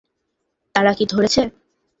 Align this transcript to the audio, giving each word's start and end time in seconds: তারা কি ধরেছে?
তারা 0.75 0.91
কি 0.97 1.05
ধরেছে? 1.05 1.41